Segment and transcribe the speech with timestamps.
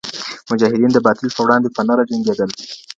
[0.51, 2.49] مجاهدین د باطل په وړاندي په نره جنګېدل.